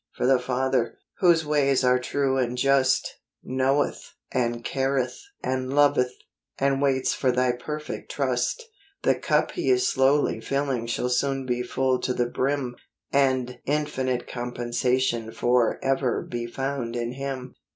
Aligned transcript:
for 0.17 0.25
the 0.25 0.39
Father, 0.39 0.97
whose 1.19 1.45
ways 1.45 1.83
are 1.83 1.99
true 1.99 2.35
and 2.39 2.57
just, 2.57 3.19
Knoweth 3.43 4.13
and 4.31 4.65
careth 4.65 5.21
and 5.43 5.71
loveth, 5.75 6.11
and 6.57 6.81
waits 6.81 7.13
for 7.13 7.31
Thy 7.31 7.51
perfect 7.51 8.09
trust; 8.11 8.63
The 9.03 9.13
cup 9.13 9.51
He 9.51 9.69
is 9.69 9.87
slowly 9.87 10.39
filling 10.41 10.87
shall 10.87 11.09
soon 11.09 11.45
be 11.45 11.61
full 11.61 11.99
to 11.99 12.15
the 12.15 12.25
brim, 12.25 12.77
And 13.13 13.59
infinite 13.65 14.27
compensation 14.27 15.31
for 15.31 15.77
ever 15.83 16.23
be 16.23 16.47
found 16.47 16.95
in 16.95 17.11
Him. 17.11 17.53